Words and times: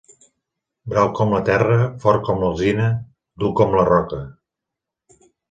Brau 0.93 1.09
com 1.19 1.35
la 1.35 1.41
terra, 1.49 1.75
fort 2.05 2.23
com 2.31 2.41
l'alzina, 2.45 2.89
-dur 3.03 3.53
com 3.61 3.77
la 3.81 3.85
roca. 3.93 4.25